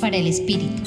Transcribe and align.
Para 0.00 0.16
el 0.16 0.26
Espíritu. 0.26 0.82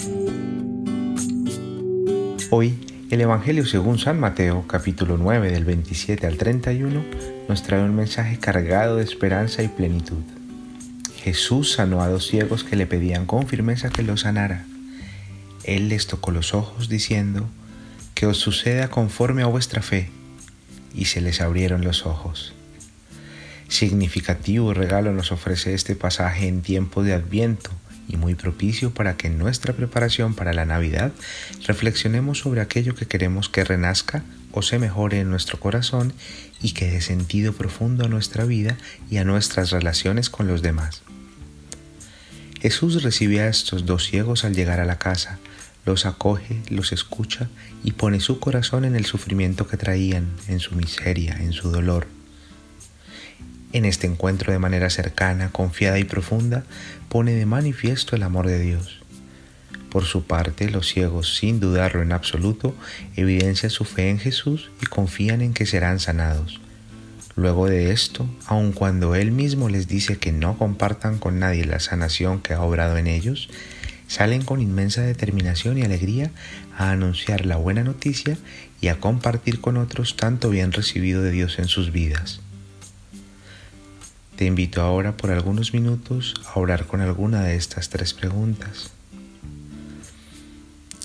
Hoy, 2.50 2.78
el 3.10 3.22
Evangelio 3.22 3.66
según 3.66 3.98
San 3.98 4.20
Mateo, 4.20 4.68
capítulo 4.68 5.18
9, 5.18 5.52
del 5.52 5.64
27 5.64 6.28
al 6.28 6.36
31, 6.36 7.02
nos 7.48 7.64
trae 7.64 7.82
un 7.82 7.96
mensaje 7.96 8.40
cargado 8.40 8.98
de 8.98 9.06
esperanza 9.06 9.64
y 9.64 9.70
plenitud. 9.70 10.22
Jesús 11.16 11.72
sanó 11.72 12.02
a 12.02 12.10
dos 12.10 12.28
ciegos 12.28 12.66
que 12.66 12.76
le 12.76 12.86
pedían 12.88 13.26
con 13.26 13.48
firmeza 13.48 13.90
que 13.90 14.04
los 14.04 14.22
sanara. 14.22 14.66
Él 15.64 15.88
les 15.88 16.08
tocó 16.08 16.32
los 16.32 16.54
ojos 16.54 16.90
diciendo, 16.90 17.48
que 18.16 18.26
os 18.26 18.38
suceda 18.38 18.90
conforme 18.90 19.44
a 19.44 19.48
vuestra 19.48 19.82
fe, 19.82 20.10
y 20.94 21.06
se 21.06 21.22
les 21.22 21.40
abrieron 21.40 21.86
los 21.86 22.06
ojos. 22.06 22.54
Significativo 23.70 24.74
regalo 24.74 25.14
nos 25.14 25.32
ofrece 25.32 25.74
este 25.74 25.96
pasaje 25.96 26.50
en 26.50 26.62
tiempo 26.62 27.02
de 27.02 27.14
Adviento 27.14 27.72
y 28.08 28.18
muy 28.18 28.36
propicio 28.36 28.92
para 28.92 29.18
que 29.18 29.28
en 29.28 29.38
nuestra 29.38 29.74
preparación 29.74 30.34
para 30.34 30.54
la 30.54 30.66
Navidad 30.66 31.12
reflexionemos 31.66 32.40
sobre 32.40 32.62
aquello 32.62 32.96
que 32.96 33.06
queremos 33.06 33.50
que 33.50 33.64
renazca 33.64 34.24
o 34.52 34.62
se 34.62 34.80
mejore 34.80 35.20
en 35.20 35.30
nuestro 35.30 35.60
corazón 35.60 36.14
y 36.62 36.72
que 36.72 36.90
dé 36.90 37.02
sentido 37.02 37.54
profundo 37.54 38.06
a 38.06 38.10
nuestra 38.10 38.46
vida 38.46 38.78
y 39.10 39.18
a 39.18 39.24
nuestras 39.24 39.72
relaciones 39.72 40.30
con 40.30 40.48
los 40.48 40.62
demás. 40.62 41.04
Jesús 42.62 43.04
recibe 43.04 43.42
a 43.42 43.50
estos 43.50 43.86
dos 43.86 44.06
ciegos 44.06 44.44
al 44.44 44.56
llegar 44.56 44.80
a 44.80 44.86
la 44.86 44.98
casa, 44.98 45.38
los 45.86 46.06
acoge, 46.06 46.62
los 46.70 46.92
escucha 46.92 47.50
y 47.84 47.92
pone 47.92 48.20
su 48.20 48.40
corazón 48.40 48.84
en 48.84 48.96
el 48.96 49.06
sufrimiento 49.06 49.68
que 49.68 49.78
traían, 49.78 50.28
en 50.48 50.60
su 50.60 50.76
miseria, 50.76 51.38
en 51.40 51.54
su 51.54 51.70
dolor 51.72 52.17
en 53.74 53.86
este 53.86 54.08
encuentro 54.08 54.52
de 54.52 54.60
manera 54.60 54.90
cercana, 54.90 55.50
confiada 55.52 56.00
y 56.00 56.04
profunda, 56.04 56.64
pone 57.10 57.34
de 57.34 57.46
manifiesto 57.46 58.16
el 58.16 58.24
amor 58.24 58.48
de 58.48 58.60
Dios. 58.60 59.02
Por 59.90 60.06
su 60.06 60.24
parte, 60.24 60.70
los 60.70 60.88
ciegos, 60.88 61.36
sin 61.36 61.60
dudarlo 61.60 62.02
en 62.02 62.12
absoluto, 62.12 62.76
evidencian 63.16 63.70
su 63.70 63.86
fe 63.86 64.10
en 64.10 64.20
Jesús 64.20 64.70
y 64.82 64.86
confían 64.86 65.42
en 65.42 65.54
que 65.54 65.66
serán 65.66 66.00
sanados. 66.00 66.60
Luego 67.36 67.68
de 67.68 67.92
esto, 67.92 68.28
aun 68.48 68.72
cuando 68.72 69.16
Él 69.16 69.32
mismo 69.32 69.70
les 69.70 69.88
dice 69.88 70.18
que 70.18 70.32
no 70.32 70.58
compartan 70.58 71.20
con 71.20 71.40
nadie 71.40 71.66
la 71.66 71.80
sanación 71.80 72.42
que 72.42 72.54
ha 72.54 72.62
obrado 72.62 72.98
en 72.98 73.08
ellos, 73.08 73.50
salen 74.08 74.44
con 74.44 74.62
inmensa 74.62 75.02
determinación 75.02 75.78
y 75.78 75.84
alegría 75.84 76.32
a 76.78 76.92
anunciar 76.92 77.46
la 77.46 77.58
buena 77.58 77.84
noticia 77.84 78.38
y 78.82 78.88
a 78.88 79.00
compartir 79.00 79.62
con 79.62 79.78
otros 79.78 80.16
tanto 80.16 80.50
bien 80.50 80.72
recibido 80.72 81.22
de 81.22 81.32
Dios 81.32 81.60
en 81.60 81.68
sus 81.68 81.92
vidas. 81.92 82.42
Te 84.38 84.46
invito 84.46 84.84
ahora 84.84 85.18
por 85.18 85.32
algunos 85.32 85.74
minutos 85.74 86.36
a 86.46 86.60
orar 86.60 86.86
con 86.86 87.02
alguna 87.02 87.42
de 87.42 87.56
estas 87.56 87.90
tres 87.90 88.14
preguntas. 88.14 88.92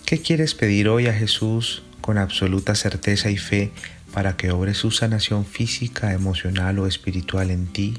¿Qué 0.05 0.21
quieres 0.21 0.55
pedir 0.55 0.91
hoy 0.91 1.07
a 1.07 1.15
Jesús 1.15 1.83
con 2.03 2.19
absoluta 2.19 2.75
certeza 2.75 3.31
y 3.31 3.39
fe 3.39 3.73
para 4.13 4.37
que 4.37 4.51
obre 4.51 4.75
su 4.75 4.91
sanación 4.91 5.47
física, 5.47 6.13
emocional 6.13 6.79
o 6.79 6.87
espiritual 6.87 7.51
en 7.51 7.69
ti? 7.69 7.95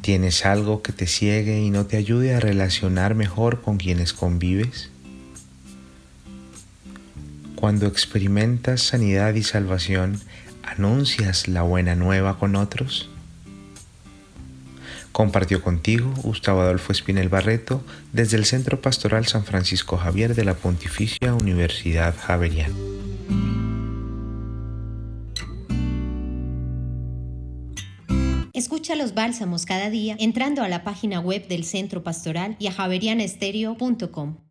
¿Tienes 0.00 0.46
algo 0.46 0.80
que 0.80 0.92
te 0.92 1.06
ciegue 1.06 1.60
y 1.60 1.68
no 1.68 1.84
te 1.84 1.98
ayude 1.98 2.34
a 2.34 2.40
relacionar 2.40 3.14
mejor 3.14 3.60
con 3.60 3.76
quienes 3.76 4.14
convives? 4.14 4.88
Cuando 7.54 7.86
experimentas 7.86 8.80
sanidad 8.80 9.34
y 9.34 9.42
salvación, 9.42 10.22
¿Anuncias 10.76 11.48
la 11.48 11.62
buena 11.62 11.94
nueva 11.94 12.38
con 12.38 12.54
otros? 12.54 13.08
Compartió 15.12 15.62
contigo 15.62 16.12
Gustavo 16.22 16.60
Adolfo 16.60 16.92
Espinel 16.92 17.30
Barreto 17.30 17.82
desde 18.12 18.36
el 18.36 18.44
Centro 18.44 18.80
Pastoral 18.80 19.26
San 19.26 19.44
Francisco 19.44 19.96
Javier 19.96 20.34
de 20.34 20.44
la 20.44 20.54
Pontificia 20.54 21.32
Universidad 21.34 22.14
Javeriana. 22.16 22.74
Escucha 28.52 28.94
los 28.94 29.14
bálsamos 29.14 29.64
cada 29.64 29.88
día 29.88 30.16
entrando 30.18 30.62
a 30.62 30.68
la 30.68 30.84
página 30.84 31.18
web 31.20 31.48
del 31.48 31.64
Centro 31.64 32.02
Pastoral 32.02 32.56
y 32.58 32.66
a 32.66 32.72
javerianestereo.com. 32.72 34.47